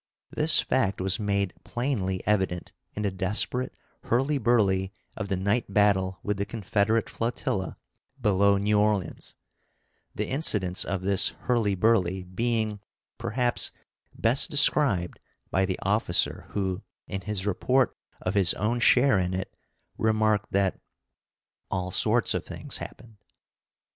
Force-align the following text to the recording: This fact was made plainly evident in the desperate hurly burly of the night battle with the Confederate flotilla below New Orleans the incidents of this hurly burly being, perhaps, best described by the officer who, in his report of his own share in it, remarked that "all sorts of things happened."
This 0.31 0.59
fact 0.59 0.99
was 0.99 1.19
made 1.19 1.53
plainly 1.63 2.25
evident 2.25 2.71
in 2.95 3.03
the 3.03 3.11
desperate 3.11 3.71
hurly 4.05 4.39
burly 4.39 4.91
of 5.15 5.27
the 5.27 5.35
night 5.37 5.71
battle 5.71 6.17
with 6.23 6.37
the 6.37 6.43
Confederate 6.47 7.07
flotilla 7.07 7.77
below 8.19 8.57
New 8.57 8.79
Orleans 8.79 9.35
the 10.15 10.25
incidents 10.27 10.85
of 10.85 11.03
this 11.03 11.29
hurly 11.41 11.75
burly 11.75 12.23
being, 12.23 12.79
perhaps, 13.19 13.69
best 14.15 14.49
described 14.49 15.19
by 15.51 15.67
the 15.67 15.77
officer 15.83 16.47
who, 16.53 16.81
in 17.05 17.21
his 17.21 17.45
report 17.45 17.95
of 18.21 18.33
his 18.33 18.55
own 18.55 18.79
share 18.79 19.19
in 19.19 19.35
it, 19.35 19.55
remarked 19.99 20.51
that 20.51 20.79
"all 21.69 21.91
sorts 21.91 22.33
of 22.33 22.43
things 22.43 22.79
happened." 22.79 23.17